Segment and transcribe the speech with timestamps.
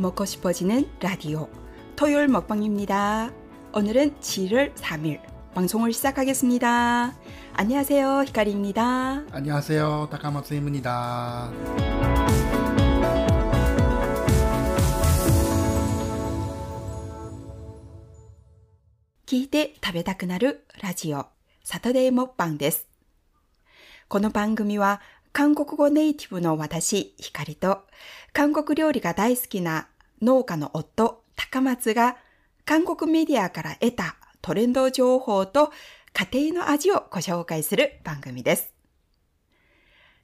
[0.00, 1.48] 먹고 싶어지는 라디오
[1.96, 3.32] 토요일 먹방입니다.
[3.72, 5.20] 오늘은 7월 3일
[5.54, 7.14] 방송을 시작하겠습니다.
[7.54, 8.24] 안녕하세요.
[8.26, 9.24] 히카리입니다.
[9.32, 10.08] 안녕하세요.
[10.10, 11.50] 다카마츠입니다.
[19.26, 21.26] 聞いて食べたくなるラジオ
[21.64, 22.86] サタデーモッパンです。
[24.06, 25.00] この番組は
[25.32, 27.82] 韓国語ネイティブの私、ヒカリと
[28.32, 29.88] 韓国料理が大好きな
[30.21, 32.15] 農家の夫、高松が
[32.63, 35.71] 韓国メディアから得たトレンド情報と
[36.13, 38.71] 家庭の味をご紹介する番組です。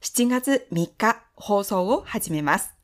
[0.02, 2.76] 7月3日放送を始めます。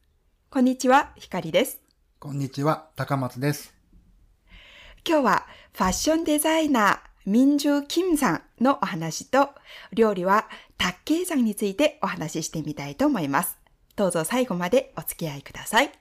[0.50, 1.80] こんにちは、ヒカリです。
[2.18, 3.76] こんにちは、高松です。
[5.08, 9.50] 今日はファッションデザイナー、ミンジュキムさんのお話と、
[9.92, 10.50] 料理は
[10.80, 13.63] タッケイさんについてお話ししてみたいと思います。
[13.96, 15.92] どうぞ最後までお付き合いください。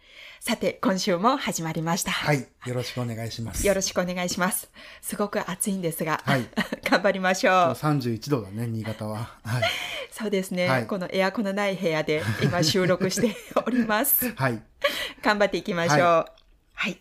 [0.41, 2.11] さて、今週も始まりました。
[2.11, 2.49] はい。
[2.65, 3.67] よろしくお願いします。
[3.67, 4.71] よろしくお願いします。
[5.03, 6.49] すごく暑いんですが、はい
[6.89, 7.55] 頑張りましょう。
[7.75, 9.37] 31度だね、新潟は。
[9.45, 9.63] はい。
[10.11, 14.33] そうですね、はいこのエアコンのない部屋で今収録しております。
[14.37, 14.63] はい。
[15.23, 15.99] 頑張っていきましょう。
[15.99, 16.33] は
[16.73, 16.99] はい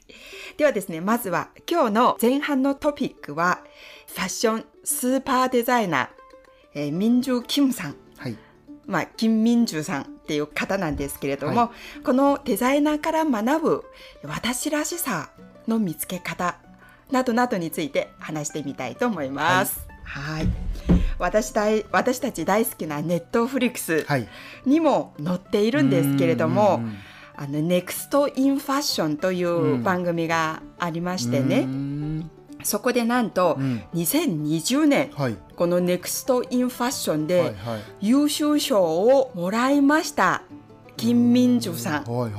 [0.58, 3.64] ではですね、まずは今日の前半のトピックは、
[4.08, 6.10] ファッションスーパーデザイナー、
[6.74, 7.96] えー、ミンジュキムさん。
[8.18, 8.38] はい。
[8.86, 11.72] まあ、金民珠さんっていう方なんですけれども、は
[12.06, 13.84] このデザイナーから学ぶ
[14.24, 15.30] 私らしさ
[15.68, 16.58] の見つけ方
[17.12, 19.86] などなどについて話してみたいと思います。
[20.06, 20.48] はい。
[21.20, 24.30] 私大私たち大好きなネットフリックスはい。
[24.66, 26.98] にも載っているんですけれども、うんうんうん
[27.36, 32.30] あの、ネクストインファッションという番組がありましてうね、ん
[32.64, 35.36] そこでなんとう、ん2020年、はい。
[35.56, 37.56] このネクストインファッションで。
[38.00, 40.44] 優秀賞をもらいました。
[40.98, 42.04] 金民珠さん。
[42.04, 42.30] こ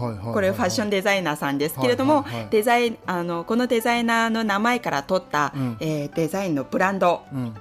[0.40, 0.92] れファッションで。
[0.98, 7.54] デザイナーさんですけれども、デザイン、あの、このデザイナーの名前から取った、うんえーデザインのブランドうん。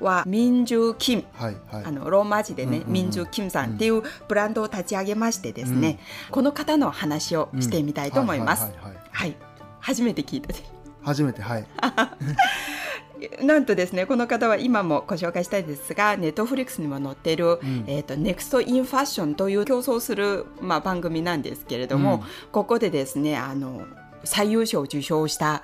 [0.00, 1.24] は、民珠金。
[1.34, 1.56] はい。
[1.70, 1.84] はい。
[1.84, 8.70] あの、ローマ字でね、うんうんうん民珠金さんっていうブランドを立ち上げましてですね、この方の話をしてみたいと思います。
[9.10, 9.36] はい。
[9.80, 10.54] 初めて聞いた。
[11.02, 11.66] 初めて、はい。
[13.44, 17.84] なんとですね、この方は今もご紹介したいですが、ネットフリックスにも載っている、ん。
[17.86, 22.22] えっ、と、ネクストインファッションという競争する、まあ、番組なんですけれども、うん。
[22.50, 23.82] ここでですね、あの、
[24.24, 25.62] 最優秀を受賞した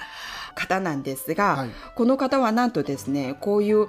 [0.54, 1.70] 方なんですが、はい。
[1.94, 3.88] この方はなんとですね、こういう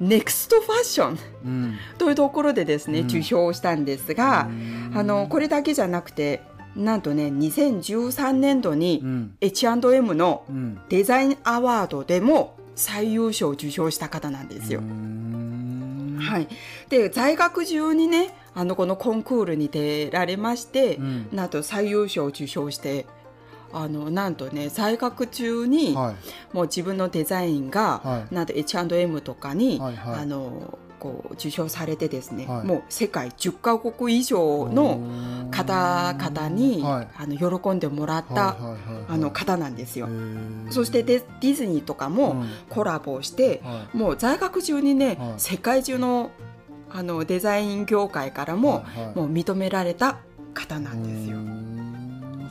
[0.00, 1.78] ネクストファッションうん。
[1.98, 3.06] というところでですね、うん。
[3.06, 4.48] 受賞したんですが、
[4.94, 6.42] あの、これだけじゃなくて、
[6.76, 10.80] なんとね、2013年度にうん H&M のうん。
[10.88, 14.80] デザインアワードでも最優秀を受賞した方なんですよ。
[14.80, 16.48] うんはい。
[16.88, 23.06] で、在学中にね、あの、このコンクールに出られまして、うんなんと最優秀を受賞して、
[23.72, 26.54] あの、なんとね、在学中に、はい。
[26.54, 32.66] もう自分のデザインが、はいなんと H&M とかに、はいはいあの、こう、受賞されてですね、はい。
[32.66, 35.00] もう世界10カ国以上の
[35.50, 37.08] 方々に、はい。
[37.16, 38.56] あの、喜んでもらった、
[39.08, 40.08] あの、方なんですよ。
[40.70, 42.48] そしてデディズニーとかもうん。
[42.70, 45.34] コラボして、はもう在学中にね、はい。
[45.38, 46.30] 世界中の
[46.90, 49.16] あのデザイン業界からも、はいはい。
[49.16, 50.18] もう認められた
[50.54, 51.38] 方なんですよ。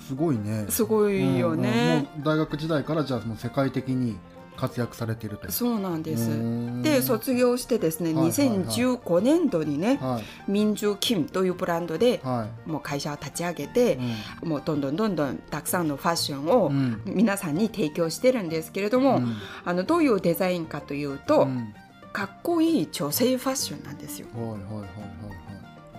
[0.07, 0.65] すごいね。
[0.69, 2.07] すごいよね。
[2.23, 4.17] 大学時代からじゃあもう世界的に
[4.55, 5.51] 活躍されていると。
[5.51, 6.29] そうなんです。
[6.29, 8.57] うで卒業してですね、はいはいはい。
[8.59, 10.51] 2015年度にね、はい。
[10.51, 13.99] 民珠キムというブランドで、はもう会社を立ち上げて
[14.43, 17.01] い。、もうどんどんどんどんたくさんのファッションをうん。
[17.05, 19.35] 皆さんに提供してるんですけれども、うん。
[19.65, 21.73] あのどういうデザインかというと、うん。
[22.11, 24.27] かっこいい女性ファッションなんですよ。
[24.35, 24.89] はいはいはいはい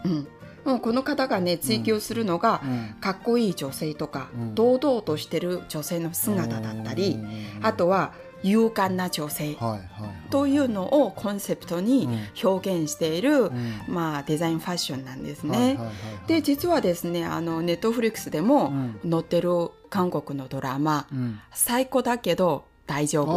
[0.05, 0.29] うん、
[0.65, 2.69] もうこの方がね追求するのが、はい。
[2.69, 2.95] うん。
[3.01, 4.55] かっこいい女性とか、うん。
[4.55, 7.19] 堂々としてる女性の姿だったり、
[7.63, 8.13] あとは
[8.45, 9.57] 勇敢な女性
[10.31, 12.09] というのをコンセプトに
[12.43, 15.79] 表現している、うんまあ、デザインファッションなんですね。
[16.27, 18.69] で実はですねあのネットフリックスでも
[19.05, 19.49] うん載ってる
[19.89, 23.31] 韓国のドラマうん「最高だけど大丈あ夫」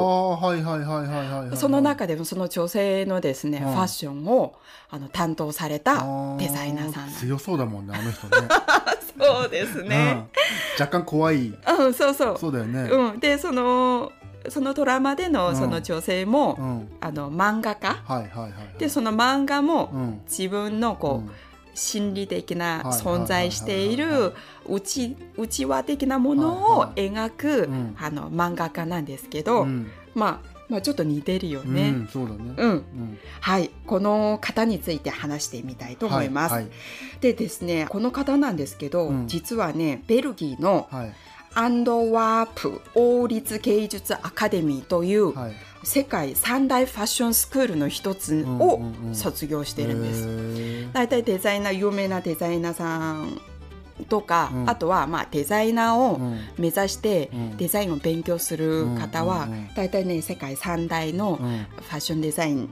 [0.44, 1.58] あはいはいはいはいはいはい。
[1.58, 4.56] その中でもその女性のですね、うんファッションを
[4.90, 6.06] あの担当された
[6.38, 7.10] デザイナーさん。
[7.12, 8.48] 強そうだもんねあの人ね。
[9.18, 10.28] そうですね。
[10.32, 10.38] うん
[10.80, 11.48] 若干怖い。
[11.48, 12.38] うん、そうそう。
[12.40, 12.82] そうだよね。
[12.82, 14.12] うん、でその
[14.50, 16.88] そのドラマでうんのその女性も、うん。
[17.02, 18.80] あの漫画家はいはいはいはい。
[18.80, 20.22] でその漫画もうん。
[20.26, 21.32] 自分のこう、うん
[21.80, 24.34] 心理的なはいはい存在していはいはいはる
[24.68, 31.92] 内内輪的なものを描く、うんあの漫画家なんですけど、うんまあまあちょっと似てるようね。
[31.92, 32.54] ん、そうだね。
[32.58, 36.54] うん、うんはい、この方について話してみたいと思います。
[36.56, 36.68] はい
[37.22, 41.14] でですね、この方なんですけど、うん実はね、ベルギーのはい。
[41.58, 45.54] アンドワープ王立芸術アカデミーというはい。
[45.84, 48.60] 世界三大ファッションスクールの一つうん。
[48.60, 48.82] を
[49.14, 50.94] 卒業してるんです。
[50.94, 53.42] 大体デザイナー有名なデザイナーさん
[54.08, 54.70] とか、うん。
[54.70, 56.40] あとはまあデザイナーをうん。
[56.60, 57.58] 目指してうん。
[57.58, 61.66] デザインを勉強する方は大体ね世界三大のうん。
[61.82, 62.70] ファッションデザイン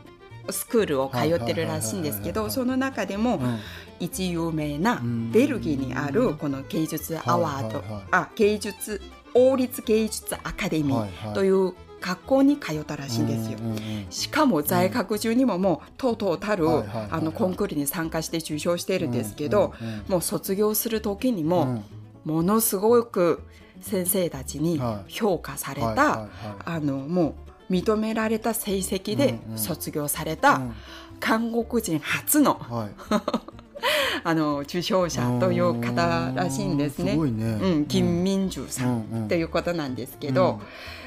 [0.50, 3.60] スクールを通ってるらしいんですけどその中でもうん。
[4.00, 5.32] 一有名なうん。
[5.32, 7.82] ベルギーにあるこの芸術アワード、
[8.12, 9.02] あ芸術
[9.34, 13.58] 王立芸術アカデミーという学校に通ったらしいんですよ。
[14.10, 19.74] しかも在学中にももうとうとうたるあのコンクールに参加して受賞してるんですけど、
[20.08, 21.84] もう卒業する時にうもん。
[22.26, 23.42] ものすごく
[23.82, 25.12] 先生たちにはい。
[25.12, 26.28] 評価された、
[26.66, 27.34] あのもう
[27.70, 29.58] 認められた成績でうんうん。
[29.58, 30.74] 卒業されたうん。
[31.20, 32.90] 韓国人初のはい。
[34.24, 37.12] あの受賞者という方らしいんですね。
[37.12, 37.60] すごいね。
[37.62, 39.28] うん、金民珠さんうんうん。
[39.28, 40.62] ということなんですけど、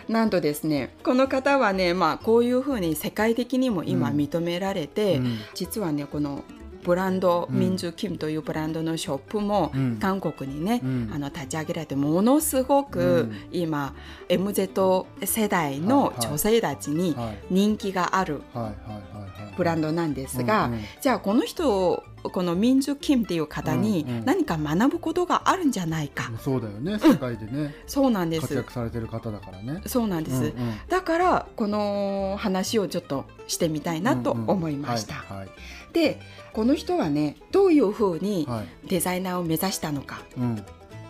[0.08, 4.16] なんとですねこの方はね、まあ、こういうふうに世界的にも今うん。
[4.16, 5.38] 認められて、うん。
[5.54, 6.44] 実はねこの
[6.82, 9.96] ブランド、うん民珠キムというブランドのショップもうん。
[10.00, 11.10] 韓国にね、うん。
[11.12, 13.36] あの立ち上げられてものすごくうん。
[13.52, 13.94] 今
[14.28, 17.38] MZ 世代の女性たちにはい。
[17.50, 18.42] 人気がある。
[18.54, 19.27] はいはいはいはい。
[19.58, 20.81] ブランドなんですが、うんうん。
[21.02, 24.25] じゃあこの人この民珠キムっていう方にうんうん。
[24.25, 26.99] 何か学ぶことがあるんじゃないか、そうだよね。
[26.99, 28.43] 世界でね、そうなんです。
[28.43, 29.82] 活躍されてる方だからね。
[29.87, 30.52] そうなんです、うんうん。
[30.88, 35.49] だからこの話をちょっとしてみたいなと思いました、うんうんはい。
[35.93, 36.20] で
[36.52, 38.69] この人はねどういうふうにはいはい。
[38.88, 40.64] デザイナーを目指したのかうん。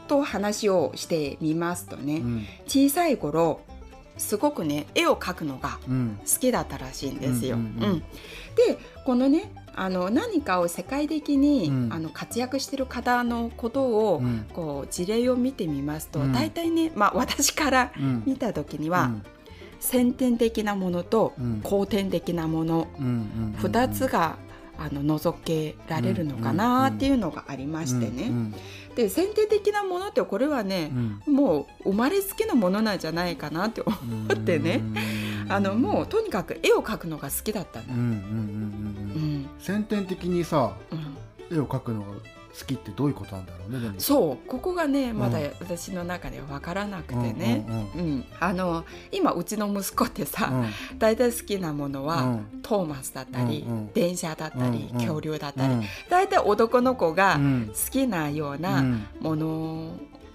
[0.09, 2.47] と話をしてみますとね、うん。
[2.67, 3.61] 小さい頃
[4.19, 6.19] すごくね絵を描くのがうん。
[6.21, 7.57] 好きだったらしいんですよ。
[8.57, 11.93] でこのねあの何かを世界的に、うん。
[11.93, 14.47] あの活躍してる方のことを、うん。
[14.53, 16.33] こう事例を見てみますと、うん。
[16.33, 18.23] 大体ね、まあ、私からうん。
[18.27, 19.13] 見た時には、
[19.79, 21.61] 先天的なものとうん。
[21.63, 24.37] 後天的なもの、うんうんうん2つが
[24.81, 28.31] あの除けられるのかなっていうのがありましてね。
[28.99, 30.91] うんで先天的なものってこれはね
[31.27, 31.35] う、ん。
[31.35, 33.95] もう生まれつきのものなんじゃないかなって思
[34.35, 34.83] ってね。
[35.47, 35.53] うん。
[35.53, 37.95] あのもうとにかく絵を描くのが好きだったんだ。
[39.61, 40.95] 先天的にさう
[41.55, 41.57] ん。
[41.57, 42.07] 絵を描くのが
[42.59, 45.45] 好きってどういうことなんだろうねそうここがねまだうん。
[45.61, 50.65] 私の中では分からなくてね、うんうんあの今うちの息子ってさ、う
[50.95, 50.99] ん。
[50.99, 52.61] 大体好きなものは、うん。
[52.63, 53.93] トーマスだったり、うんうん。
[53.93, 55.85] 電車だったり、うんうん恐竜だっうたり、ん。
[56.09, 57.69] 大体男の子がうん。
[57.69, 59.07] 好きなよううなん。
[59.21, 59.93] もの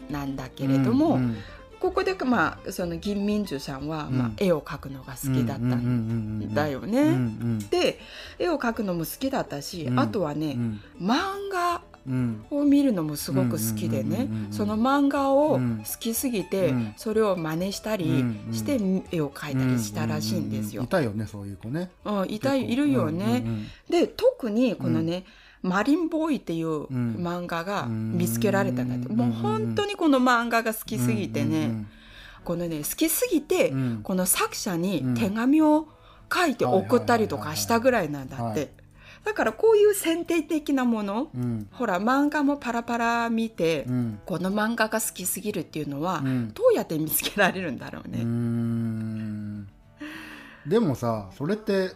[0.10, 1.38] なんだけれども、うん
[1.80, 7.60] ここでまあその銀民珠さんは、まあうん、絵を描くのが好きだったんだよね。
[7.70, 8.00] で
[8.40, 11.18] 絵を描くのも好きだったし、うんあとはね、うん漫
[11.52, 11.93] 画うん
[12.52, 14.28] を見るのもすごく好きでね。
[14.52, 16.94] その漫画をうん好きすぎて、うん。
[16.98, 18.80] それを真似したりうんして
[19.12, 20.84] 絵を描いたりしたらしいんですよ。
[20.84, 20.88] い。
[20.88, 21.92] たよねそういう子ね。
[22.06, 23.44] うん、いたいるよね。
[23.90, 25.26] で特にこのね、
[25.62, 31.86] マリンボーイっていう漫画が見つけられたんだって、うんもう本当にこの漫画が好きすぎてね、
[32.44, 34.00] このね好きすぎて、うん。
[34.04, 35.88] この作者に手紙を
[36.34, 38.56] 書いて送ったりとかしたぐらいなんだっはい。
[38.56, 38.83] て。
[39.24, 41.68] だからこういう先天的なもの、うん。
[41.72, 44.20] ほら漫画もパラパラ見て、うん。
[44.26, 46.54] この漫画が好きすぎるっていうのは、うん。
[46.54, 48.24] どうやって見つけられるんだろうね。
[48.24, 49.68] ん。
[50.68, 51.92] でもさそれって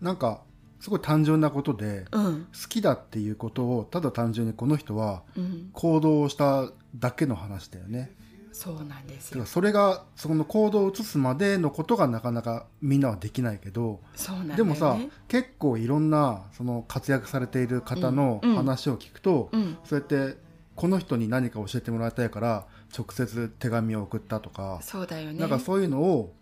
[0.00, 0.42] なんか
[0.80, 8.12] すごい単純なことでうん、好きだっていうことをただ単純にこの人はうん、行動をしただけの話だよね。
[8.58, 9.46] そうなんですよ。
[9.46, 14.00] それがその行動を移すまでのことがなかなかみんなはできないけど
[14.44, 14.56] ね。
[14.56, 14.96] でもさ
[15.28, 20.36] 結構いろんなその活躍されている方のうんうん話を聞くと、うん、そうやって
[20.74, 25.38] この人に何か教えてもらいたいから直接手紙を送ったとか、そうだよね。
[25.38, 26.34] なんかそういうのを、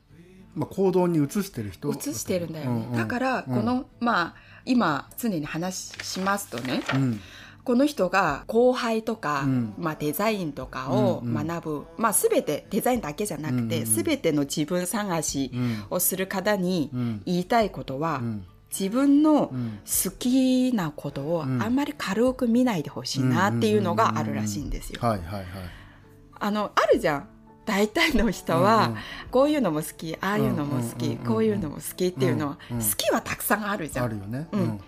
[0.55, 7.21] まあ、行動に移してる人映してるんだよね、うんうんだからこの、まあ今常に話しますとねうん
[7.67, 9.75] この人が後輩とか、うん。
[9.77, 11.47] まあ、デザインとかをうんうん。
[11.47, 14.05] 学ぶ、まあ、全てデザインだけじゃなくて、うんうん。
[14.05, 15.85] 全ての自分探しうん。
[15.91, 17.23] をする方にうん。
[17.27, 18.47] 言いたいことは、うん。
[18.71, 19.81] 自分のうん。
[19.85, 21.59] 好きなことをあうん。
[21.59, 25.01] んまり軽く見ないでほしいなっていうのがあるらしいんですよ。
[25.03, 27.29] あのあるじゃん。
[27.65, 28.99] 大体の人は、うんうん。
[29.33, 34.05] こういうのも好きああいうのも好き、うんうんうんうんこういうのも好きっていうのは、うんうん好きはたくさんあるじゃん。
[34.05, 34.47] あるよね。
[34.53, 34.81] うん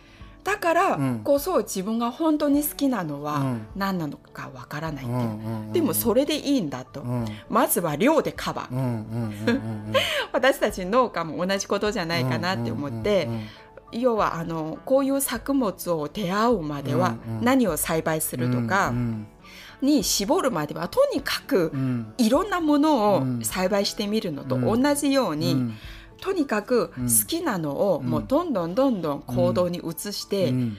[0.44, 1.20] だからうん。
[1.24, 3.66] こそ自分が本当に好きなのはうん。
[3.76, 7.26] 何なのかわからないっていう、でもそれでいいんだと、うん。
[7.48, 9.04] まずは量でカバー、
[10.32, 13.28] 私たち農家も同じことじゃないかなって思って、
[13.92, 19.26] 要はあのこういう作物を出会うまでは何を栽培するとか、うん。
[19.80, 22.12] に絞るまではとにかくうん。
[22.18, 23.44] いろんなものをうん。
[23.44, 24.82] 栽培してみるのとうん。
[24.82, 25.74] 同じように、うん
[26.20, 27.04] とにかくうん。
[27.04, 28.10] 好きなのをうん。
[28.10, 30.76] もうどんどんどんどん行動に移してうん。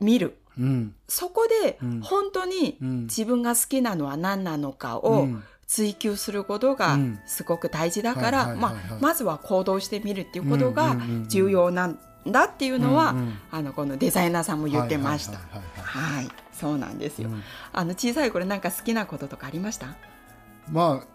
[0.00, 0.36] みる。
[0.58, 0.94] うん。
[1.08, 2.00] そこでうん。
[2.00, 3.00] 本当にうん。
[3.02, 5.42] 自分が好きなのは何なのかをうん。
[5.66, 7.18] 追求することがうん。
[7.26, 10.96] すごく大事だから、まあ、まずは行動してみるっていうことが
[11.28, 13.38] 重要なんだっていうのは、うんうん。
[13.50, 15.38] あのこのデザイナーさんも言ってました。
[15.76, 17.30] はい、そうなんですよ。
[17.30, 17.42] うん。
[17.72, 19.88] あの小さい頃なんか好きなこととかありました？
[20.70, 21.06] まあ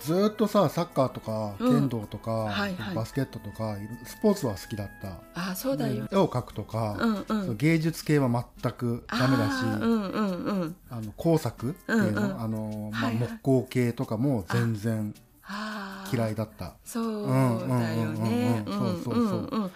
[0.00, 6.06] ずーっとさサッカーとかうん剣道とか、はいはいバスケットとかスポーツは好きだったああ、そうだよ。
[6.10, 6.96] 絵を描くとか、
[7.28, 7.52] うんう。
[7.52, 8.28] ん芸術系は
[8.60, 10.76] 全くダメだしあーうんうんうん。
[10.90, 15.14] あの工作っていうの,、うんうんあのまあはいはい木工系とかも全然。
[16.12, 18.64] 嫌いだったそうだよね。
[18.66, 19.70] うんうんうんうんそうそうそううん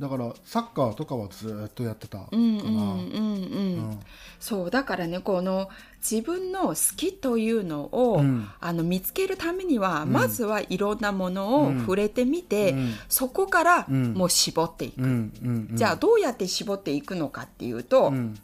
[0.00, 3.90] だからサッカーとかはずーっとやってたかな、うんうんうんうんううん。
[3.90, 4.00] ん
[4.38, 5.68] そうだからねこの
[6.08, 8.48] 自分の好きというのを、うん。
[8.60, 10.12] あの見つけるためには、うん。
[10.12, 11.80] まずはいろんなものをうん。
[11.80, 12.94] 触れてみて、うん。
[13.08, 14.14] そこからうん。
[14.14, 15.02] もう絞っていく。
[15.02, 15.32] うん。
[15.42, 15.68] うん。
[15.70, 15.76] うん。
[15.76, 18.38] じゃあどうやって絞っていくのかっていうと、うん。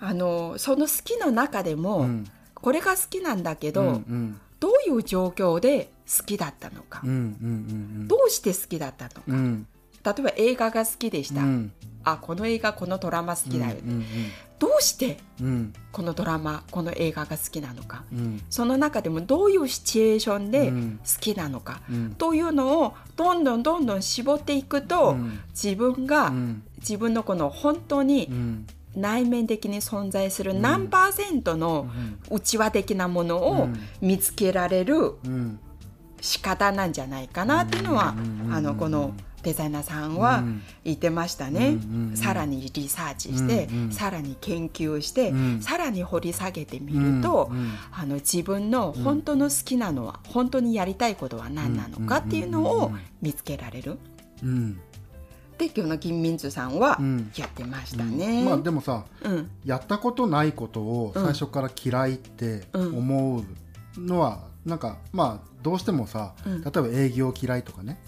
[0.00, 2.26] あのその好きの中でも、うん。
[2.54, 3.88] これが好きなんだけど、うん。
[3.88, 4.40] うん。
[4.58, 7.10] どういう状況で好きだったのか、うん。
[7.10, 7.16] うん。
[7.20, 7.22] う
[8.04, 8.08] ん。
[8.08, 9.66] どうして好きだったのか、うん
[10.12, 11.72] 例えば映画が好きでした、うん。
[12.04, 14.04] あこの映画このドラマ好きだよ、うん
[14.58, 15.72] どうしてうん。
[15.92, 18.02] このドラマこの映画が好きなのか。
[18.12, 18.42] うん。
[18.50, 20.98] その中でもどういうシチュエーションでうん。
[20.98, 22.14] 好きなのか、うん。
[22.14, 25.38] というのをどんどんどんどん絞っていくと、うん。
[25.50, 26.62] 自分が、うん。
[26.78, 28.66] 自分のこの本当うにん。
[28.96, 31.88] 内面的に存在する何パーセントの
[32.28, 33.78] 内輪的なものをうん。
[34.00, 35.60] 見つけられるうん。
[36.20, 38.52] 仕方なんじゃないかなっていうのは、うん。
[38.52, 40.62] あのこのデザイナーさんはうん。
[40.84, 43.92] 言ってましたね、うんさらにリサーチして、うんうん。
[43.92, 45.60] さらに研究して、うん。
[45.60, 47.72] さらに掘り下げてみると、うん。
[47.92, 52.92] あの自分の本当の好きなのは、本当にやりたいことは何なのかっていうのを
[53.22, 53.98] 見つけられる。
[54.42, 54.80] うん。
[55.58, 57.32] で今日の金民ズさんはうん。
[57.36, 58.44] やってましたね。
[58.44, 59.50] まあでもさうん。
[59.64, 66.62] やったことないことを最初から嫌いって思うのはなんかまあどうしてもさうん。
[66.62, 67.98] 例えば営業嫌いとかね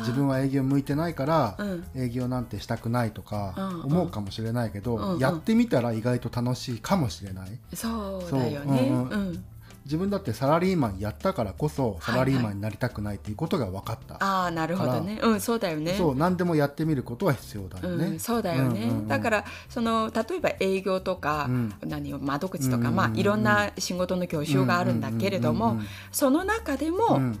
[0.00, 1.84] 自分は営業向いてないからうん。
[1.96, 3.82] 営業なんてしたくないとかうん。
[3.84, 5.12] 思うかもしれないけど、うん。
[5.14, 5.18] うん。
[5.18, 7.50] やってみたら意外と楽しいかもしれない。
[7.74, 8.88] そうだよね。
[8.90, 9.08] うん。
[9.08, 9.44] うん
[9.90, 15.18] 自分だってサラリーマンやったからこそサラリーマンになりたくないっていうことが分かった、ああなるほどね。
[15.20, 15.94] うんそうだよね。
[15.94, 19.08] そう何でもやってみることは必要だよね、うん、そうだよね、うんうんうん。
[19.08, 21.74] だからその例えば営業とか、うん。
[21.84, 27.38] 何を窓口とか、うんうんうんまあ、いろんな仕事の業種があるんだけれども、うんうんその中でも、うん。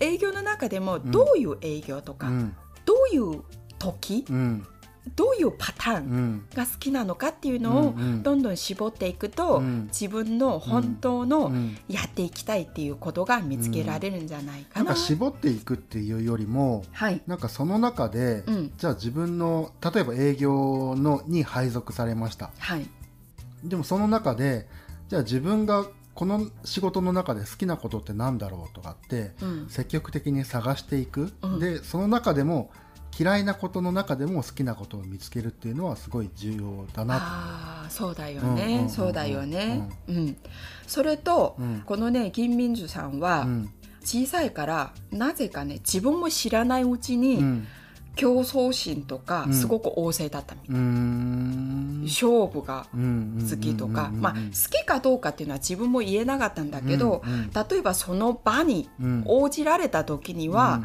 [0.00, 2.56] 営業の中でもどういう営業とか、うん。
[2.84, 3.42] どういう
[3.78, 4.66] 時、うん
[5.14, 6.02] どういうパターうン
[6.36, 6.46] ん。
[6.54, 9.84] が好きなのかっていうのをどんどん絞っていくと、うん。
[9.86, 11.76] 自分の本当うのん。
[11.88, 14.86] やっていきたいっていうことが見つけられるんじゃないかな。
[14.86, 18.72] なんか絞っていくっていうよりもはい、なんかその中で、うん。
[18.76, 22.50] じゃあ自分の例えば営業のに配属されました。
[22.58, 22.88] はい。
[23.62, 24.66] でもその中で
[25.08, 29.66] じゃあ自分がこの仕事の中で好きなことって何だろうとかってうん。
[29.68, 31.58] 積極的に探していく、うん。
[31.60, 32.70] でその中でも
[33.18, 38.90] 嫌いなことの中でも好きなことを見つけるっていうのはすごい重要だなとああそうだようんうんうんね、うん。
[38.90, 40.36] そうだよね、うん。
[40.86, 41.82] それと、うん。
[41.86, 43.72] このね金民樹さんは、うん。
[44.02, 47.66] 小さいからなぜかね自分も知らないうちに、うん。
[48.16, 49.54] 競争心とかうん。
[49.54, 52.02] すごく旺盛だったみたい、うーん。
[52.04, 54.38] 勝負が好好きとか、まあ、好
[54.70, 57.50] きかどうかっていうのは自分も言えなかったんだけど、うんうん。
[57.50, 59.22] 例えばその場にうん。
[59.26, 60.82] 応じられた時には、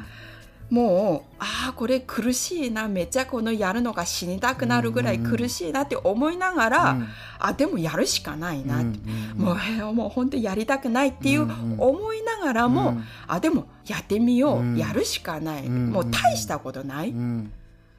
[0.72, 7.08] もうああこれ苦しいなめっちゃこのやるのが死にたくなるぐらい苦しいなって思いながら、うん。
[7.40, 9.00] あでもやるしかないなって、
[9.36, 11.42] うんもうえーもう本当にやりたくないっていう
[11.78, 13.04] 思いながらも、うん。
[13.28, 14.78] あでもやってみよう、うん。
[14.78, 15.90] やるしかない、うん。
[15.92, 17.52] もう大したことない、うん。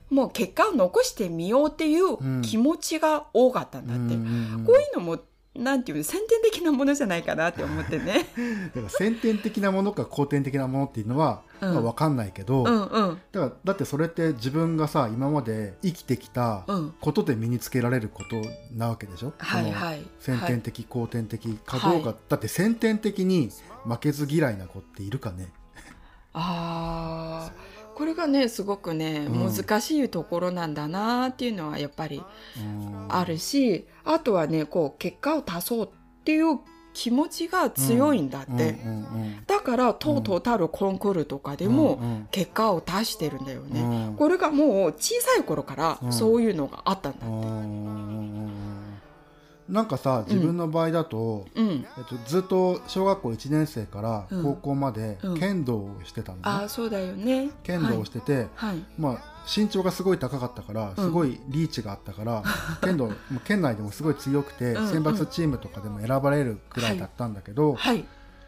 [0.09, 4.65] もう結果を残してみようっていう気持ちが多かったんだって、うん。
[4.65, 5.19] こういうのも
[5.55, 8.27] なんていうの先天的なものじゃないかなって思ってね。
[8.75, 11.75] だから先天的なものか後天的なものっていうのは、うん。
[11.75, 13.21] まあ、分かんないけど、うんうん。
[13.33, 16.95] だからだってそれって自分がさ今まで生きてきたうん。
[17.01, 18.37] ことで身につけられること
[18.75, 20.07] なわけでしょ、はいはい。
[20.21, 22.17] その先天的、後天的かどうか、はい。
[22.29, 23.51] だって先天的に
[23.85, 25.53] 負けず嫌いな子っているかね？
[26.35, 29.55] ああこれがねすごくね、うん。
[29.55, 32.21] 難しいところなんだなっていうのはやっぱり
[32.59, 33.07] うん。
[33.09, 35.89] あるしあとはねこう結果を出そうっ
[36.25, 36.59] ていう
[36.95, 38.61] 気持ちが強いんだって、うんう
[39.29, 42.29] んだからとうとうたるコンクールとかでうんもうん。
[42.33, 44.17] 結果を出してるんだよね、うん。
[44.17, 46.13] これがもう小さい頃からうん。
[46.13, 48.62] そういうのがあったんだ、うん
[49.69, 51.87] なんかさ自分の場合だと、うん。
[51.99, 57.51] えっと、ずっと小学校1年生からうん高校までうん剣道をしてたのね、ああ、そうだよね。
[57.63, 58.47] 剣道をしてて、はい。
[58.55, 58.85] はい。
[58.99, 62.43] まあ身長がすごい高かったからすごいリーチがあったから、
[62.83, 63.11] 剣道
[63.45, 68.05] 県内でもすごい強くてうん選抜チームとかでも選ばれるくらいだったんだけど、はい。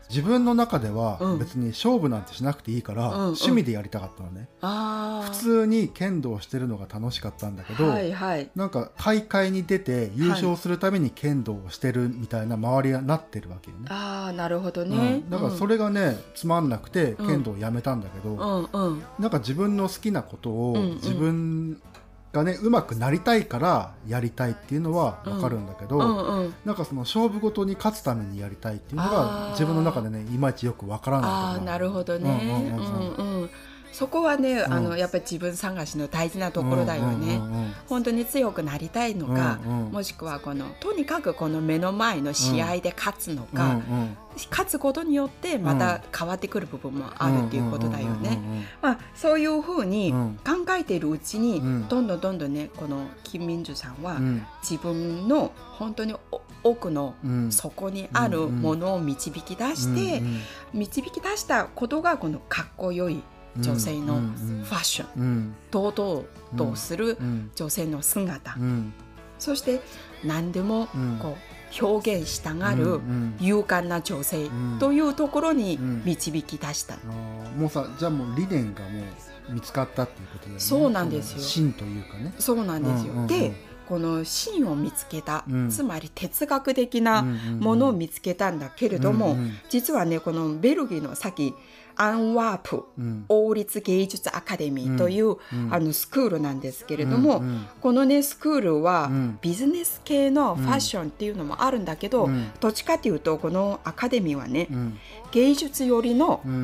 [0.09, 4.49] 自分の中ではうん別に勝負なんてしなくていいから、趣味でやりたかったのね。
[4.61, 8.51] 普通に剣道をしてるのが楽しかったんだけど、はいはい。
[8.55, 13.87] なんか大会に出て優勝するために剣道をしてるみたいな周りがなってるわけよね。
[13.89, 15.17] ああ、なるほどうね。
[15.17, 19.03] んだからそれがね、つまんなくて剣道をやめたんだけど、うんうん。
[19.19, 21.81] なんか自分の好きなことを自分
[22.35, 26.55] がねうまくなりたいからやりたいっていうのはわかるんだけど、うんうん。
[26.65, 32.29] なんかその勝負事に勝つためにやりたいっていうのが自分の中でねいまいちよくわからないなるほどね。
[32.29, 33.51] うんうんうんうんうん。
[33.95, 37.37] そこはね、あの、うんやっぱり自分探しの大事なところだよね。
[37.37, 44.17] うんうんうん本当に強くなりたいのか、うんうんもしくはこのとにかくこの目の前の試合で勝つのうんか、うん。
[44.51, 48.67] 勝つことによってまた変わってくる部分もあるっていうことだよね。
[48.83, 50.39] まあ、そういうふうにうん。
[50.45, 51.89] 考えているうちに、うん。
[51.89, 54.25] どんどんどんどんねこの金民珠さんは、うん。
[54.27, 57.53] うん自分の本当にお奥のうん。
[57.53, 60.41] 底にあるものを導き出して、うん。
[60.73, 63.23] 導き出したことがこのかっこよい
[63.59, 65.55] 女性のうんファッション、うん。
[65.71, 66.23] 堂々
[66.57, 68.93] とするうん女性の姿、うん。
[69.39, 69.81] そして
[70.25, 71.19] 何でもうん。
[71.21, 71.37] こ
[71.81, 74.79] う表現したがるうん勇敢な女性うん。
[74.79, 76.03] というところにうん。
[76.05, 76.97] 導き出した。
[77.57, 79.01] もうさじゃあもう理念がも
[79.51, 80.61] う見つかったっていうことだよね。
[80.61, 81.39] そうなんですよ。
[81.41, 82.35] 芯というかね。
[82.39, 83.27] そうなんですよ。
[83.27, 83.53] で
[83.89, 85.71] この芯を見つけた、うん。
[85.71, 89.37] つまり哲学的なものを見つけたんだけれども、
[89.69, 91.53] 実はねこのベルギーのさっき
[91.97, 93.25] アンワープうん。
[93.29, 95.73] 王立芸術アカデミーという、うん。
[95.73, 97.43] あのスクールなんですけれども、
[97.81, 99.39] このねスクールはうん。
[99.41, 102.51] ビジネス系のファッションっていうのもあるんだけど、うん。
[102.61, 104.99] どっちかっていうとこのアカデミーはね、うん
[105.35, 106.55] 芸術寄りのあの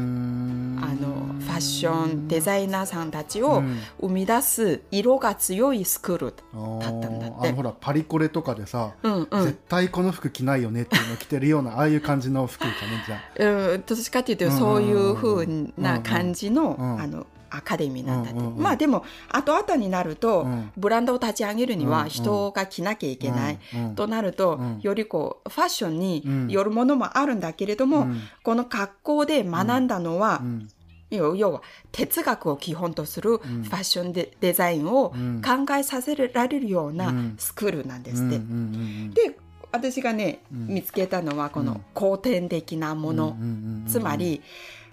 [1.40, 3.80] ファッションデザイナーさんたちをうん。
[4.00, 6.34] 生み出す色が強いスクール。
[6.80, 7.48] だったんだって。
[7.48, 9.44] あのほらパリコレとかでさ、うんうん。
[9.44, 12.72] 絶対この服着ないよねっていうのを着てるようなああいう感じの服かね
[13.04, 13.72] じゃあ。
[13.72, 17.00] うん、どっちかっていうとうんそういう風な感じの,、うん。
[17.00, 18.62] あのアカデミーなんだって、うんうんうん。
[18.62, 20.72] まあでも後々になると、うん。
[20.76, 23.58] ブランドを立ち上げるには人が着なきゃいけない、
[23.96, 24.80] となると、うん。
[24.80, 25.98] よりこうファッションうん
[26.46, 28.20] によるものもあるんだけれども、うん。
[28.42, 30.68] この格好で学んだのは、うん。
[31.10, 35.42] 要要は哲学を基本とするファッションデ,、デザインをうん。
[35.42, 37.34] 考えさせられるようなうん。
[37.36, 38.38] スクールなんですって。
[38.38, 39.36] で
[39.72, 40.66] 私がね、うん。
[40.68, 41.66] 見つけたのはこうん。
[41.66, 43.36] の後天的なもの、
[43.88, 44.40] つまり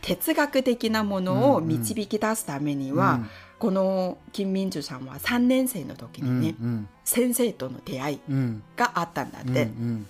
[0.02, 3.22] 哲学的なものを導き出すためには、
[3.60, 9.64] この金民珠さんは3年生の時うんにね、うん先生との出会いうんがあったんだっうんて。
[9.64, 10.08] うん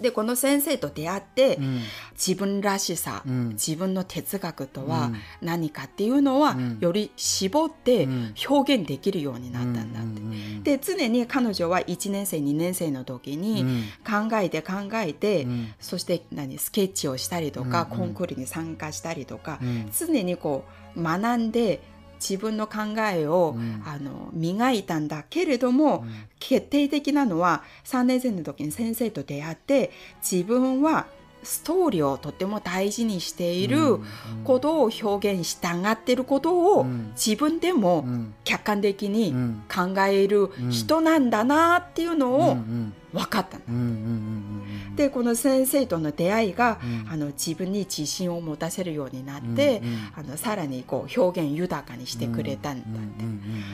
[0.00, 1.80] でこの先生と出会って、うん。
[2.14, 3.48] 自分らしさ、うん。
[3.50, 5.16] 自分の哲学とはうん。
[5.40, 6.78] 何かっていうのは、うん。
[6.80, 8.34] より絞ってうん。
[8.48, 10.78] 表現できるようになったんだって。
[10.78, 13.82] で常に彼女は1年生2年生の時にうん。
[14.30, 15.74] 考えて考えて、うん。
[15.78, 19.90] そして何スケッチをしたりとか、コンクールに参加したりとか、うん。
[19.96, 20.64] 常にこ
[20.96, 21.80] う学んで
[22.20, 22.78] 自分の考
[23.12, 23.82] えを、うん。
[23.86, 26.10] あの磨いたんだけれども、うん。
[26.38, 29.90] 決定的なのは3年生の時に先生と出会って
[30.22, 31.06] 自分は
[31.42, 33.98] ストーリーをとても大事にしている
[34.44, 37.12] ことを表現したがってることをうん。
[37.14, 38.34] 自分でもうん。
[38.44, 39.62] 客観的うにん。
[39.72, 42.92] 考える人なんだなっていうのうんをうん。
[43.12, 44.62] 分かったんうんうんうん
[45.00, 47.08] でこの先生との出会いが、うん。
[47.10, 49.80] あの自分に自信を持たせるようになって、
[50.14, 53.24] あのさらにこう表現豊かにしてくれたんだって。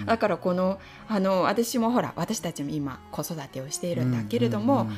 [0.07, 4.89] だからこのあの私もほら私たちも今子育てをしているんだけれども、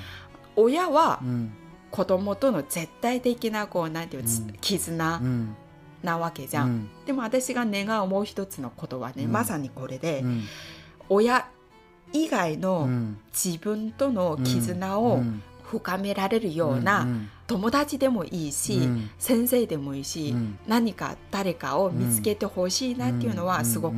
[0.54, 1.52] 親はうん。
[1.90, 4.24] 子供との絶対的なこうなんていう
[4.60, 5.56] 絆うん。
[6.02, 6.68] なわけじゃん。
[6.68, 6.88] うん。
[7.06, 9.32] でも私が願うもう一つのことはね、うん。
[9.32, 10.42] まさにこれで、うん。
[11.08, 11.48] 親
[12.12, 13.18] 以外うのん。
[13.32, 19.10] 自分との絆をうん深められるようなうん友達でもいいし、うん。
[19.18, 20.58] 先生でもいいし、うん。
[20.68, 23.94] 何か誰かを見つけてほしいなっていうのはすごく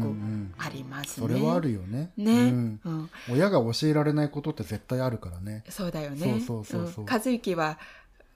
[0.56, 1.26] ありますね。
[1.26, 2.12] それはあるよね。
[2.16, 2.78] ね、
[3.28, 5.64] 親が教えられないことって絶対あるからね。
[5.68, 6.40] そうだよね。
[6.46, 7.04] そうそうそうそう。
[7.04, 7.08] ん。
[7.10, 7.76] 和之は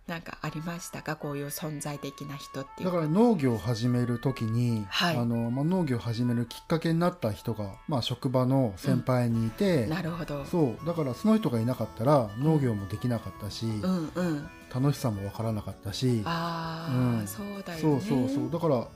[0.06, 1.16] なんかありましたか？
[1.16, 10.44] こういう存在的な人っていうだから農業を始める時に、はいあのまあ、農業を始めるきっかけになった人が、まあ、職場の先輩にいて、なるほど。
[10.44, 14.48] そうだからその人がいなかったら農業もできなかったし、うんうん。
[14.74, 17.80] 楽しさもわからなかったしああ、うんそうだよね。
[17.80, 18.86] そうそうそうだから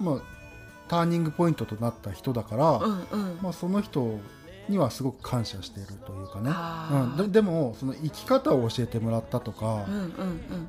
[0.00, 0.22] まあ
[0.88, 3.38] ターニングポイントとなった人だから、うんうん。
[3.42, 4.18] まあ、その人
[4.68, 6.50] にはすごく感謝しているというかね、
[7.18, 10.68] うん、ででもその生き方を教えてもらったとか、うんうんうん。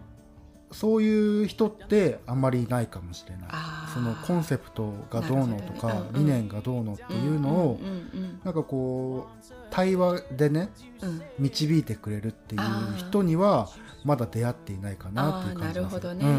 [0.72, 3.50] そういう人ってあんまりいないかもしれない。
[3.94, 6.26] そのコンセプトがどうのとか、ねうんうん。
[6.26, 10.70] 理念がどうのっていうのを、うんうんなんかこう対話でね
[11.02, 11.10] うん。
[11.10, 12.62] うん導いてくれるっていう
[12.98, 13.70] 人には
[14.06, 16.26] まだ出会っていないかなっていう感じがすなるほどね。
[16.26, 16.36] うんう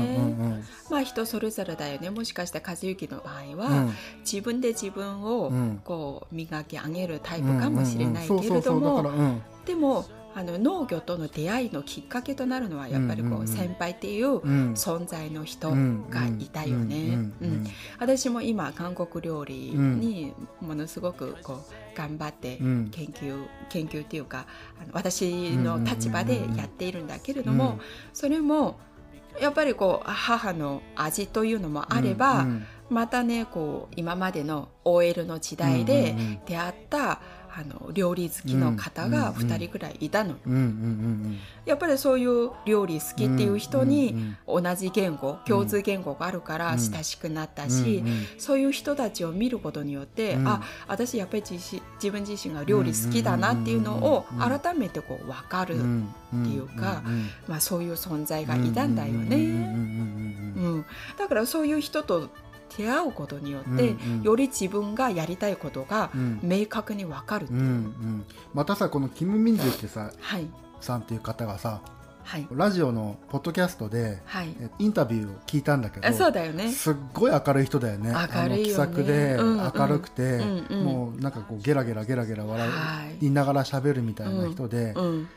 [0.55, 2.11] んまあ人それぞれだよね。
[2.11, 3.57] もしかして和幸の場合うん。
[3.57, 5.81] は、自分で自分をうん。
[5.85, 14.75] こう磨き上げるタイうんプかもしれないうんうんけれどもでもあの農業との出会いのきっかけとなるのはやっぱりこう先輩っていううん。
[14.75, 17.31] 存在の人うんがいたよね。
[17.99, 22.90] 私も今韓国料理にものすごくこう頑張ってうん。
[22.90, 24.46] 研究研究っていうか
[24.79, 27.81] あの私の立場でやっているんだけれども、
[28.12, 28.79] それも
[29.40, 36.14] やっぱりこう母の味というのもあれば、うんまたねこう今までの OL の時代で
[36.46, 37.20] 出会った
[37.59, 39.51] あの料理好きの方がうんうんうん。
[39.51, 44.14] 2人ぐらいいたの、うんうんうんやっぱりそういう料理好きっていう人うんに
[44.47, 46.79] 同じ言語共通言語があるからうん。
[46.79, 48.05] 親しくなったし、
[48.38, 50.49] そういう人たちを見ることによって、うん。
[50.49, 57.03] あ私やっぱり自分自身が料理好きだなっていうのを改めてこう分かる、うんっていうか
[57.47, 59.37] まあ、そういう存在がいたんだよね。
[59.37, 59.38] う
[60.79, 60.85] ん、
[61.19, 62.31] だからそういう人と
[62.77, 64.23] 出会うことによって、うんうん。
[64.23, 66.11] より自分がやりたいことが
[66.43, 68.25] 明確に分かるっていう、うんうん。
[68.55, 70.47] またさこのキム・ミンズってさはい。
[70.81, 71.81] さんっていう方がさ
[72.25, 72.47] はい。
[72.51, 74.55] ラジオのポッドキャストではい。
[74.61, 76.71] えインタビューを聞いたんだけどあそうだよね。
[76.73, 78.11] すっごい明るい人だよね。
[78.12, 78.62] 明るいよね。
[78.65, 83.27] 気さくで明るくて、うんうんもうなんかこうゲラゲラゲラゲラ笑はい。
[83.27, 85.29] いながら喋るみたいな人で、うん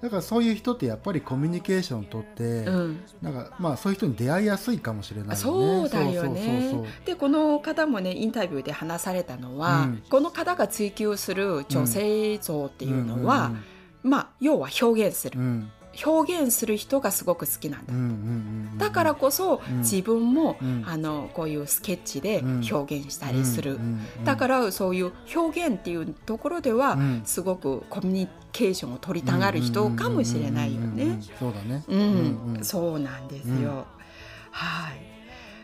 [0.00, 3.00] だからそういう人ってやっぱりコミュニケーションをとって、うん。
[3.20, 5.36] なんかまあそういう人に出会いやすいかもしれないよね。
[5.36, 6.84] そうだよね。
[7.04, 10.02] でこの方もねインタビューで話されたのは、うん。
[10.08, 13.52] この方が追求する女性像っていうのは、
[14.02, 15.38] まあ要は表現する。
[15.38, 15.72] うんうん
[16.04, 17.92] 表現する人がすごく好きなんだ。
[17.92, 18.78] うんうんうんうん。
[18.78, 19.78] だからこそ、うん。
[19.78, 20.84] 自分も、うん。
[20.86, 22.68] あのこういうスケッチでうん。
[22.70, 23.82] 表現したりする、うんうん
[24.18, 27.22] うんだからそういう表現っていうところでは、うん。
[27.24, 31.04] すごくコミュニケーションを取りたがる人かもしれないよね。
[31.04, 31.22] うん。
[31.22, 31.84] そうだね。
[31.88, 33.54] うん、そうなんですよ。
[33.54, 33.84] うん。
[34.50, 35.17] はい。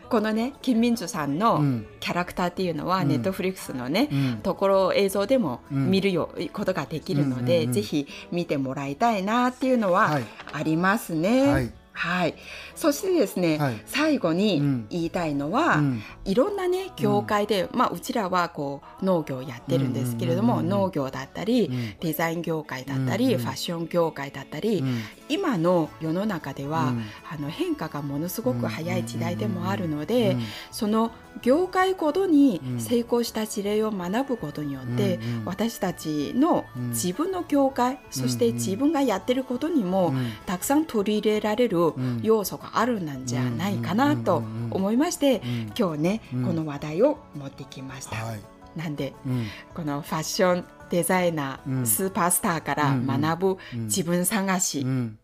[0.09, 1.87] このね、金民珠さんのうん。
[1.99, 3.07] キャラクターっていうのは、うん。
[3.07, 4.39] ネットフリックスのね、うん。
[4.43, 5.89] ところ映像でもうん。
[5.91, 10.23] 見るよ、ことができるので、ぜひ見てもらいたいなっていうのははい。
[10.53, 11.47] ありますね。
[11.47, 12.35] はいはい。
[12.75, 13.81] そしてですね、はい。
[13.85, 14.87] 最後にうん。
[14.89, 16.03] 言いたいのは、うん。
[16.25, 20.81] いろんなね業界で、まあうちらはこう農業やってるんですけれども、うんうんうんうん。
[20.81, 21.95] 農業だったり、うん。
[22.01, 25.01] デザイン業界だったり、うんうんファッション業界だったり、うん。
[25.29, 27.03] 今の世の中では、うん。
[27.31, 32.79] あの変化がものすごく早い時代でもあるので、うんその業界ごとにうん。
[32.79, 36.89] 成功した事例を学ぶことによって、うんうん私たちのうん。
[36.89, 40.31] 自分の業界、そして自分がやってることにも、うん。
[40.45, 42.21] たくさん取り入れられるん。
[42.23, 45.73] 要素があるんじゃないかなと思いまして、うん。
[45.77, 46.45] 今日ね、うん。
[46.45, 48.15] この話題を持ってきました。
[48.15, 48.41] はい。
[48.75, 49.47] なんでうん。
[49.73, 51.87] このファッションデザイナー、うん。
[51.87, 53.85] スーパースターから学ぶうん。
[53.85, 55.19] 自分探しうん。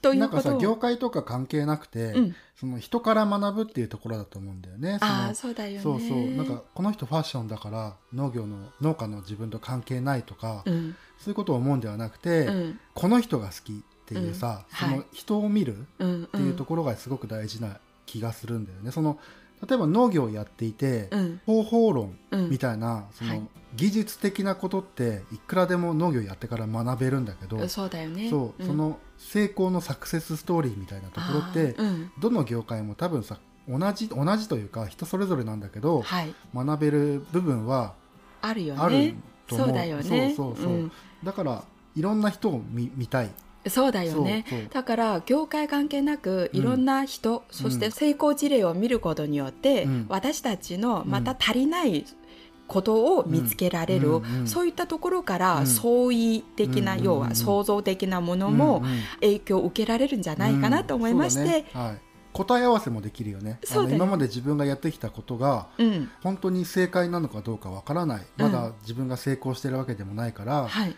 [0.00, 2.34] といなんかさ業界とか関係なくて、うん。
[2.56, 4.98] その人から学ぶっていうところだと思うんだよね。
[5.00, 5.80] ああそうだよね。
[5.80, 6.30] そうそう。
[6.36, 10.96] なんかこの人ファッションだから農業の農家の自分と関係ないとか、うん。
[11.18, 12.80] そういうことを思うんではなくて、うん。
[12.94, 18.90] この人が好きっていうさ、うんそのはい人を見るうんっていうところがすごく大事な気がするんだよね。
[18.90, 19.18] その
[19.68, 21.40] 例えば農業をやっていて、うん。
[21.46, 23.42] 方法論うんみたいな、その、はい。
[23.74, 28.28] 技術的なことっていくらでも農業やってから学べるんだけど、そうだよね。
[28.28, 28.66] そう、ん。
[28.66, 31.76] その成功のサクセスストーリーみたいなところって、
[32.20, 36.34] どの業界も多分さ同じ同じというか人それぞれなんだけど、はい。
[36.54, 37.94] 学べる部分は
[38.42, 38.80] あるよね。
[38.82, 39.14] ある
[39.46, 39.68] と思う。
[39.68, 40.34] そうだよね。
[40.36, 40.90] そうそうそう。
[41.24, 43.30] だからいろんな人を見見たい
[43.68, 44.44] そうだよね。
[44.72, 46.60] だから業界関係なくうん。
[46.60, 50.06] いろんな人、そして成功事例を見ることによって、うん。
[50.08, 52.04] 私たちのまた足りない
[52.66, 55.66] ことを見つけられる、うんうんそういったところからうん。
[55.66, 59.00] 相違的な、うん要は創造的なものもうんうん。
[59.20, 61.66] 影響を受けられるんじゃないかなと思いまして、ね。
[61.72, 62.00] はい、
[62.32, 63.58] 答え合わせもできるよね。
[63.62, 63.98] あそうだよ。
[63.98, 66.10] の今まで自分がやってきたことがうん。
[66.22, 68.26] 本当に正解なのかどうかわからない。
[68.36, 70.96] まだ自分が成功してるわけでもないから、はい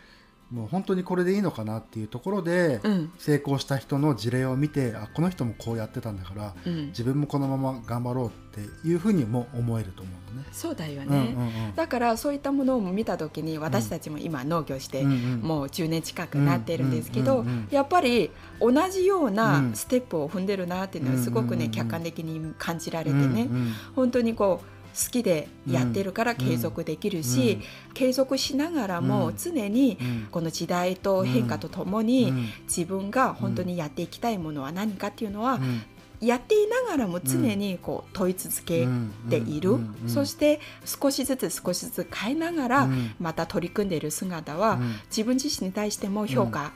[0.51, 3.13] もう本当にこれでいいのかなっていうところで、うん。
[3.19, 10.49] 成功した人の事例を見てあこの人もこうやってたんだからうん、自分もこのまま頑張ろうっていうふうにも思えると思うのね。
[10.53, 11.75] そうだよね、うんうんうん。
[11.75, 18.31] だからそういったものを見た時に私たちも今農業して、もう10年近くなってるんですけど、やっぱり
[18.61, 19.75] 同じよううなん。
[19.75, 23.49] ステップを踏んでるなっていうのはすごくね、客観的に感じられてね、
[23.95, 27.61] 本当にこうきでやってるから継続できるし、
[27.95, 30.29] 継続しながらも常にうん。
[30.31, 32.49] この時代と変化とともうにん。
[32.65, 35.83] 自分が本当にやっていきたいものは何かっていうのはうん。
[36.21, 38.89] やっていながらも常にこう問い続け
[39.29, 39.97] ている、うん。
[40.03, 40.09] うん。
[40.09, 43.15] そして少しずつ少しずつ変えながらうん。
[43.19, 44.95] また取り組んでいる姿はうん。
[45.11, 46.73] 自分自身に対しても評価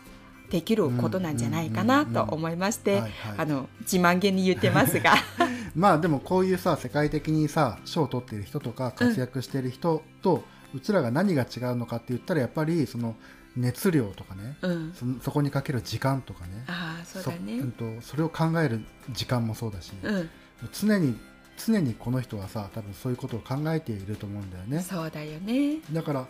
[0.50, 3.02] できることなんじゃないかなと思いまして
[3.36, 5.14] あの自慢げに言ってますが。
[5.76, 13.14] まあでもこういうさ世界的にさ賞を取っている人とか活躍している人と、うちらが何が違うのかって言ったらやっぱりその
[13.56, 14.92] 熱量とかねうん。
[14.94, 17.58] そそこにかける時間とかねああそうだね。
[17.58, 18.80] うんとそれを考える
[19.10, 20.30] 時間もそうだし、うん。
[20.72, 21.16] 常に
[21.58, 24.82] 常にこの人はさ多分そういうことを考えていると思うんだよね。
[24.82, 25.78] そうだよね。
[25.92, 26.26] だから、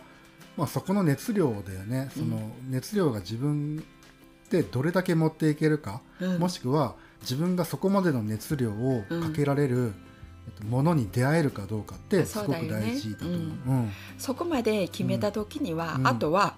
[0.57, 2.09] まあ、そこの熱量だよね。
[2.13, 3.83] その熱量が自分
[4.49, 6.39] でどれだけ持っていけるか、うん。
[6.39, 9.93] もしくは自分がそこまでの熱量をかけられる、
[10.47, 13.37] えっと、ものに出会えるかどうかってすごく大事だと思う。
[13.37, 13.43] うん。
[13.43, 13.47] う
[13.83, 13.91] ん。
[14.17, 16.07] そこまで決めた時には、うん。
[16.07, 16.55] あとは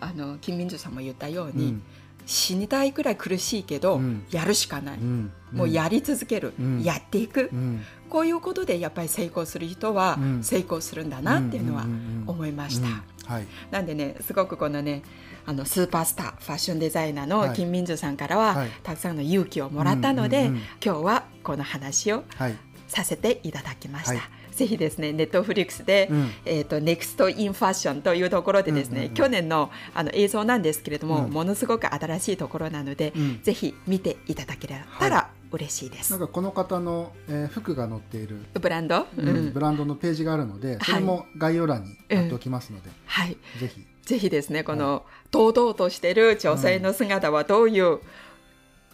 [0.00, 1.82] あの金民珠さんも言ったように、うん。
[2.26, 4.24] 死にたいくらい苦しいけど、うん。
[4.30, 6.82] やるしかない、うんもうやり続ける、うん。
[6.82, 7.84] やっていく、うん。
[8.08, 10.44] こういうことでやっぱり成功する人はうん。
[10.44, 11.86] 成功するんだなっていうのは
[12.26, 12.86] 思いました。
[12.86, 12.92] うん。
[13.26, 13.46] はい。
[13.70, 15.02] なんでねすごくこのね
[15.46, 17.56] あのスーパースターファッションデザイナーのはい。
[17.56, 18.70] 金民珠さんからは、はい。
[18.82, 20.46] たくさんの勇気をもらったので、
[20.84, 22.56] 今日はこの話をはい。
[22.88, 24.12] させていただきました。
[24.12, 24.20] はい。
[24.54, 26.30] ぜひですねネットフリックスで、うん。
[26.44, 31.30] えー、とネクストインファッションというところでですね、うんうんうん去年のあの映像なんですけれども、うん。
[31.30, 33.42] ものすごく新しいところなので、うん。
[33.42, 35.23] ぜひ見ていただけたら
[35.54, 36.10] 嬉しいです。
[36.10, 39.52] なんかこの方の、えー服が載っている、ブランド、うんうん。
[39.52, 43.86] ブランドのページがあるのでそれも概要欄に貼っておきますので、はい、ぜひ。
[44.02, 48.00] ぜひですねこの堂々としてる女性の姿はどういう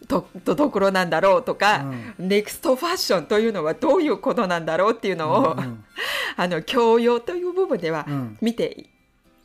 [0.06, 1.84] ととところなんだろうとか、
[2.18, 5.84] ネクストファッションというのはどういうことなんだろうっていうのを、うんうん。
[6.36, 8.38] あの教養という部分ではうん。
[8.40, 8.86] 見て、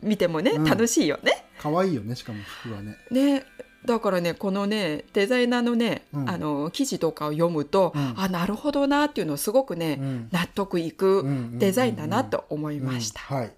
[0.01, 0.63] 見てもね、うん。
[0.63, 1.45] 楽しいよね。
[1.59, 2.97] 可愛いよねしかも服はね。
[3.11, 3.43] ね
[3.85, 11.25] だからねこのねデザイナーのね、うんあの記事とかを読むと、うんあなるほどなっていうのをすごくね、うん納得いうんく
[11.59, 13.21] デザインだなと思いました。
[13.29, 13.51] うんはい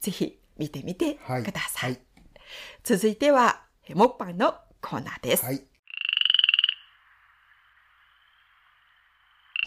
[0.00, 1.90] ぜひ見てみてはいください。
[1.92, 2.00] はい
[2.82, 3.62] 続いては
[3.94, 5.44] モッパンのコーナーです。
[5.44, 5.62] はい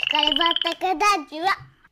[0.09, 1.47] 光ばったかだちは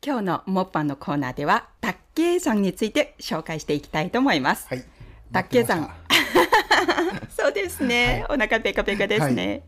[0.05, 4.67] 今日のモッパンのコーナーではタッケイ山について紹介していきたいと思います。
[4.67, 4.83] はい。
[5.31, 6.08] タッケイ山待って
[7.39, 9.63] そうですね、お腹ペカペカですね。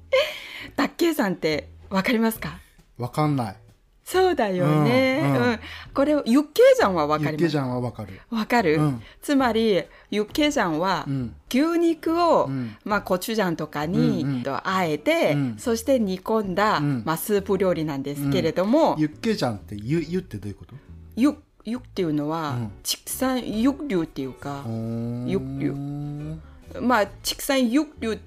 [0.75, 2.59] タッケイ山ってわかりますか？
[2.97, 3.55] わかんない。
[4.03, 5.21] そうだよね。
[5.23, 5.51] ううん。
[5.53, 5.59] ん、
[5.93, 7.31] これ、ユッケイ山はわかります？
[7.31, 8.19] ユッケジャンはわかる。
[8.29, 9.01] わかる、うん。
[9.21, 11.35] つまり、ユッケイ山は、うん。
[11.49, 12.75] 牛肉を、うん。
[12.83, 14.43] まあ、コチュジャンとかに、うんうん。
[14.43, 15.55] とあえて、うん。
[15.57, 17.03] そして煮込んだ、うん。
[17.05, 20.75] まあ、スープ料理なんですけれども、ユッケジャンってゆゆってどういうこと？
[21.15, 22.71] ユユっていうのは、うん。
[22.83, 26.37] 畜産ユ流っていうか、ユユ
[26.79, 28.19] まあ畜産ユ流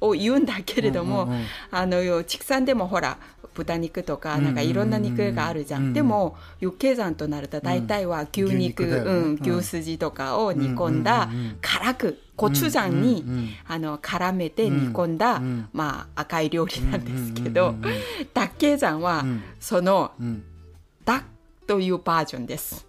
[0.00, 1.44] を言うんだけれども、うんうんうん。
[1.70, 3.18] あの畜産でもほら
[3.54, 5.94] 豚肉とかなんかいろんな肉があるじゃん,、うんうんうん。
[5.94, 9.10] でもユッケ山となると大体は牛肉,、牛肉だよね。
[9.10, 9.58] うんうん。
[9.58, 11.58] 牛すじとかを煮込んだ、うんうんうんうん。
[11.60, 15.68] 辛くコチュジャンに、うんうんうんあの絡めて煮込んだ、うん。
[15.72, 18.00] まあ、赤い料理なんですけど、うんうんうんうん
[18.32, 19.42] ダッケ山は、うん。
[19.58, 20.44] そのうん
[21.04, 21.22] ダッ
[21.66, 22.86] というバージョンです。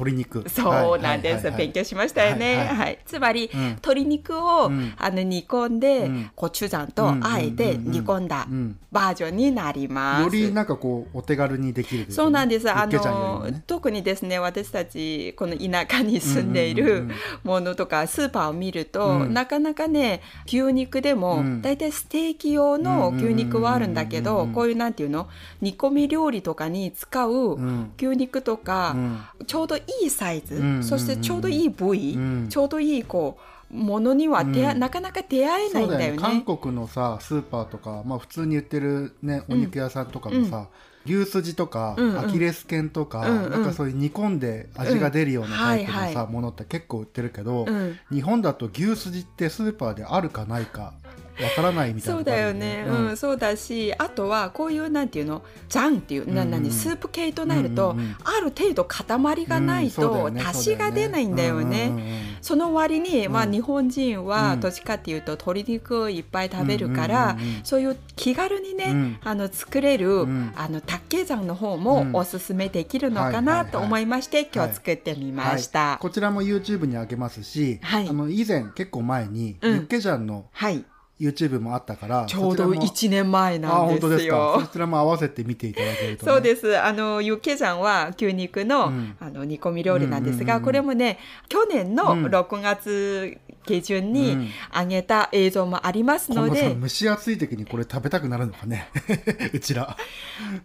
[0.00, 0.48] 鶏肉。
[0.48, 1.58] そうなんです、はいはいはいはい。
[1.58, 2.56] 勉強しましたよね。
[2.56, 2.76] はいはい。
[2.76, 2.98] はい。
[3.04, 3.60] つまり、うん。
[3.60, 4.94] 鶏肉を、うん。
[4.96, 6.30] あの煮込んで、うん。
[6.34, 8.78] コチュジャンとあえて煮込んだうん。
[8.90, 10.22] バージョンになります。
[10.22, 12.70] よりなんかこうお手軽にできるそうなんです。
[12.70, 13.62] あの、ね。
[13.66, 17.10] 特にですね、私たち、この田舎に住んでいるうん
[17.44, 19.34] ものとか、スーパーを見ると、うん。
[19.34, 21.62] なかなかね、牛肉でも、うん。
[21.62, 25.28] だいたいステーキ用の牛肉はあるんだけど、こういうなんていうの
[25.60, 27.92] 煮込み料理とかに使ううん。
[27.96, 29.20] 牛肉とか、うん。
[29.46, 30.84] ちょうどいいサイズ、うんうんうん。
[30.84, 32.46] そしてちょうどいい部位、うん。
[32.48, 33.38] ちょうどいいこ
[33.72, 34.80] うものには出会、うん。
[34.80, 36.18] なかなか出会えないんだよね。
[36.18, 40.68] 韓国のさスーパーとか、まあ、普通に売ってる、ね、お肉屋さんとかもさ、
[41.06, 42.18] 牛すじとか、うんうん。
[42.18, 43.50] アキレス腱とか、うんうん。
[43.50, 46.06] なんかそういう煮込んで味が出るようなタイプのさ、うん。
[46.06, 47.98] はいはものって結構売ってるけど、うん。
[48.12, 50.94] 日本だと牛すじってスーパーであるかないか
[51.42, 55.42] わからないみたいなそうだよね、ううんんそうだしあとはこういうなんていうの？
[55.68, 56.62] ジャンっていう、なうんうん。
[56.64, 58.16] 何スープ系となると、うんうんうん。
[58.24, 62.38] ある程度塊がないと足しが出ないんだよね。
[62.42, 64.60] その割に、まあ、うん日本人はうん。
[64.60, 69.18] どっちかっていうと鶏肉をいっぱい食べるから、そういう気軽にね、うん。
[69.22, 70.52] あの作れる、ん。
[70.56, 71.82] あの卓球山の方うん。
[71.82, 73.64] もおすすめできるのかはいはいはい。
[73.64, 75.90] なと思いまして、今日作ってみました。
[75.90, 75.98] はい。
[75.98, 78.08] こちらも YouTube にあげますし、はい。
[78.08, 79.72] あの以前結構前に、うん。
[79.74, 80.84] ユッケジャンのはい、
[81.20, 84.60] YouTube もあったからちょうどそちらも1年前あなん本当ですですよか。
[84.66, 86.78] そちらも合わせて見ていただけると、ね、そうです。
[86.78, 89.16] あの、ユッケジャンは牛肉の、うん。
[89.20, 90.64] あの煮込み料理なんですが、うんうんうんうん。
[90.64, 92.26] これもね、去年のうん。
[92.26, 94.12] 6月下旬うん。
[94.12, 98.88] に上げた映像もありますこのさので、蒸し暑い時にこれ食べたくなるのかね。
[99.52, 99.96] うちら。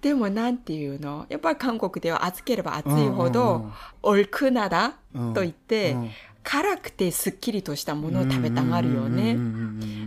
[0.02, 1.26] でもなんていうの？
[1.30, 3.72] やっぱり韓国では暑ければ暑いほうんうんど、
[4.04, 5.34] オルクナダうん。
[5.34, 6.10] といって、うん
[6.46, 9.34] 辛くてすっきりとしたものを食べたがるよね。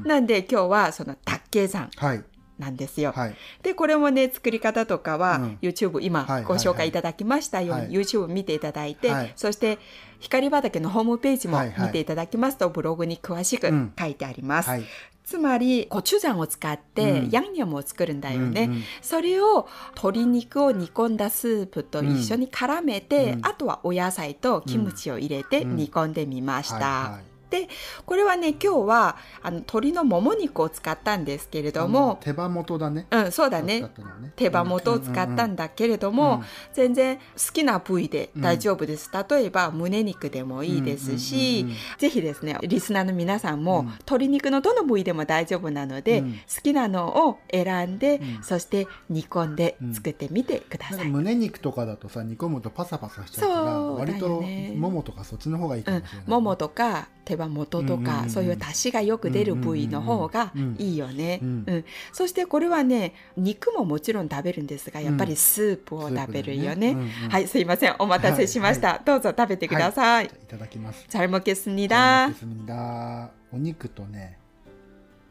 [0.04, 2.24] なんで今日はそのタッケ山はい。
[2.58, 3.12] なんですよ。
[3.12, 3.34] はい。
[3.62, 5.58] でこれもね作り方とかは、うん。
[5.60, 9.32] YouTube 今はいご紹介いただきましたように、はい YouTube 見ていただいて、はい。
[9.36, 9.78] そして
[10.20, 13.92] 光畑のホームページも見ていただきますと、ブログに詳しくうん。
[13.98, 14.70] 書いてあります。
[14.70, 14.84] はい
[15.28, 17.30] つまりコチュジャンを使ってうん。
[17.30, 18.82] ヤンニョムを作るんだよね、うんうん。
[19.02, 23.46] それを鶏肉を煮込んだスープと一緒に絡めて、うん。
[23.46, 26.76] あとはお野菜とキムチを入れてうん煮込んでみました。
[26.76, 27.68] はいはいで
[28.04, 33.06] これはね今日はあの鶏のもも肉を使ったんですけれども手羽元だね。
[33.10, 33.80] うんそうだね。
[33.80, 34.32] ね。
[34.36, 43.86] 手羽元を使ったんだけれども、うん全然好きな部位で大丈夫です、例えば胸肉でもいいですし、うんうんうんうんぜひですねリスナーの皆さんも、うん。
[43.86, 46.32] 鶏肉のどの部位でも大丈夫なので、うん。
[46.32, 48.42] 好きなのを選んで、うん。
[48.42, 51.08] そして煮込んで作ってみてください。
[51.08, 66.96] 胸肉とかだとさ煮込むとパサパサしちゃうから割とももとかそっちの方がいいかうんもしれない、、ももとか手羽元とか、そういう出汁がよく出る部位の方がいいよね、うん、そしてこれはね肉ももちろん食べるんですがやっぱりスープを食べるよね、
[67.28, 67.96] はいすいません。
[67.98, 71.04] お待たせしました、どうぞ食べてください、い、ただきます。
[71.06, 74.38] チャルモケスお肉とね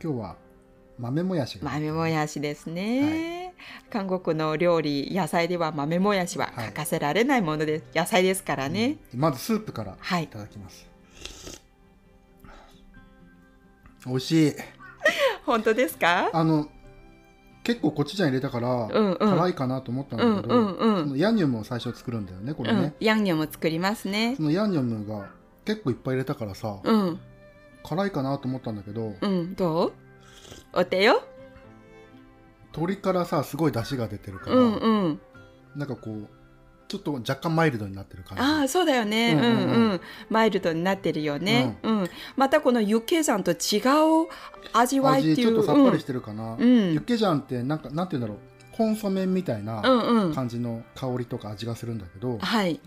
[0.04, 0.36] 今日は
[1.00, 3.56] 豆もやし、豆もやしですね、
[3.90, 10.97] 韓国の料理野菜では豆もやしは欠かせられないものです、野菜ですからね、まずスープからいただきます、はい。
[14.06, 14.54] 味しい。
[15.46, 16.30] 本当ですか？
[16.34, 16.68] あの
[17.64, 19.18] 結構コチュジャン入れたから、うんうん。
[19.18, 21.04] 辛いかなと思ったんだけど、うんうんうん。
[21.04, 22.80] そのヤンニョムを最初作るんだよねこれね。
[22.80, 24.36] うん、、ヤンニョム作りますね。
[24.38, 25.30] そのヤンニョムが
[25.66, 27.20] 結構いっぱい入れたからさ、うん。
[27.84, 29.56] 辛いかなと思ったんだけど、うん。
[29.56, 29.94] どう？
[30.74, 31.22] お手よ
[32.74, 35.22] 鶏からさすごい出汁が出てるから、うんうん。
[35.76, 36.30] なんかこう
[36.88, 38.44] ちょっと若干マイルドになってる感じ。
[38.44, 39.54] ああそうだよね、ううんんうん。
[39.54, 40.02] うんうん。
[40.30, 42.10] マイルドになってるよね、うん。
[42.36, 43.80] またこのユッケジャンと違
[44.24, 44.30] う
[44.74, 46.94] 味わいって味ちょっいうとさっぱりしてるかな、うん。
[46.94, 48.78] ユッケジャンってなんかなんて言うんだろう。
[48.78, 50.28] コンソメみたいなうんうん。
[50.28, 52.80] うん感じの香りとか味がするんだけど、はい。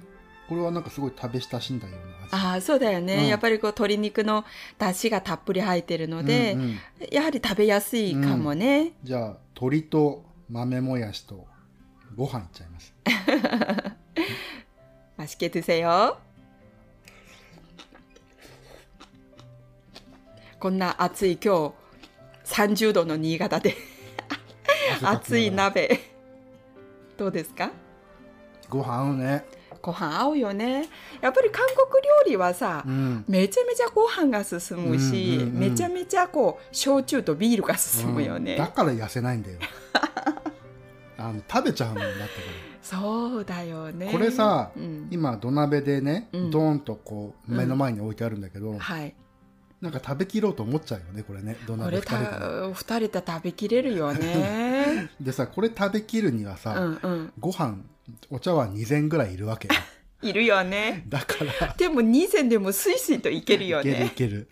[0.48, 2.46] これはなんかすごい食べ親しんだような味。
[2.46, 3.26] ああそうだよね、うん。
[3.26, 4.44] やっぱりこう鶏肉の
[4.78, 6.78] 出汁がたっぷり入ってるので、うんうん。
[7.10, 11.46] やはり食べやすいかもね、じゃあ鶏と豆もやしと
[12.15, 12.93] ご飯いっちゃいます
[15.17, 16.17] 맛있게드세요
[20.59, 21.73] こんな暑い今
[22.45, 23.75] 日30度の新潟で
[25.01, 25.99] 熱い鍋
[27.17, 27.71] どうですか
[28.69, 29.45] ご飯合うね
[29.81, 30.87] ご飯合うよね
[31.21, 39.59] やっぱり韓国料理はさ、うんめちゃめちゃご飯が進むし、うんうんうんめちゃめちゃこう焼酎とビールが進むよね、うんだから痩せないんだよ
[41.20, 42.28] あの食べちゃうんだってこ
[42.82, 44.06] そうだよね。
[44.06, 45.08] れこれさ、うん。
[45.10, 46.50] 今土鍋でね、うん。
[46.50, 49.14] ドーンとこう目の前に置いてあるんだけど、はい。
[49.80, 55.10] なんか食べきろうと思っちゃうよねこれね土こ鍋2れた人でね二人で食べきれるよね。
[55.20, 57.32] でさこれ食べきるにはさ、うんうん。
[57.38, 57.78] ご飯
[58.30, 59.74] お茶碗2膳ぐらいいるわけよ。
[60.22, 61.04] いるよね。
[61.08, 61.74] だから。
[61.78, 64.48] でも2膳でもスイスイといけるよいけるいねける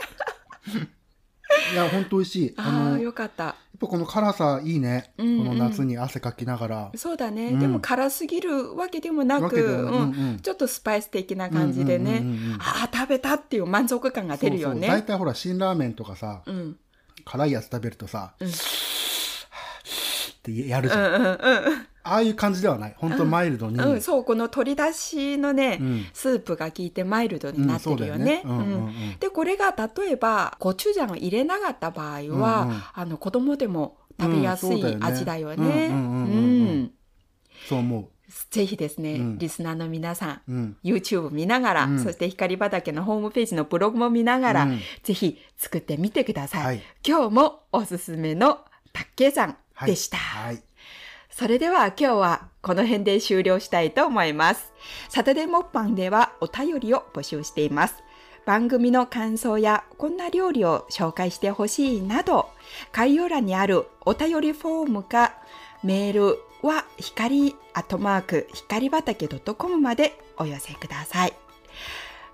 [1.73, 2.55] いやほんと美味しい。
[2.59, 3.57] ああよかった。
[3.79, 6.93] ぱこの辛さいいね、この夏に汗かきながら。
[6.97, 7.61] そうだね、うん。
[7.61, 12.25] でも辛すぎるわけでもなくちょっとスパイス的な感じでね、
[12.59, 14.83] ああ食べたっていう満足感が出るよそうそう。
[14.83, 16.77] 大ね体ほら辛ラーメンとかさ、うん。
[17.25, 18.49] 辛いやつ食べるとさ、うん
[20.39, 21.87] ってやるじゃん、うんうんうん。
[22.05, 22.95] ああいう感じではない。
[22.97, 26.07] 本当マイルドに、うん、そうこの鶏だしのね、うん。
[26.13, 28.43] スープが効いてマイルドになってるよね。
[29.21, 32.83] でこれが例えばコチュジャンを入れなかった場合は、うんうん。
[32.95, 35.89] あの子供でも食べやすい味だよね。
[35.89, 36.93] うん
[37.69, 38.11] そう思
[38.51, 39.39] ぜひですね、うん。
[39.39, 41.99] リスナーの皆さんう、うん、YouTube 見ながら、うん。
[42.03, 44.81] そして光畑のホームページのブログも見ながら、うん。
[45.03, 46.65] ぜひ作ってみてください。
[46.65, 46.83] はい。
[47.07, 48.59] 今日もおすすめの
[48.93, 49.57] タッケジャンはい
[49.87, 50.17] でした。
[50.17, 50.63] はい、
[51.31, 54.73] それでは今日はこの辺で終了したいと思います。
[55.09, 58.03] サタデーモッパンではお便りを募集しています。
[58.47, 62.49] 番組の感想やこんな料理を紹介してほしいなど、
[62.93, 65.35] 概要欄にあるお便りフォームか
[65.85, 71.35] メールは光アットマーク光畑 .com までお寄せください。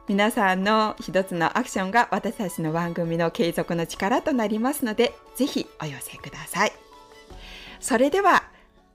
[0.06, 6.83] 皆さんの一つのアクションが私たちの番組の継続の力となりますので、ぜひお寄せください。
[7.84, 8.44] それでは、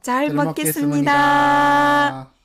[0.02, 2.39] 잘먹겠습니다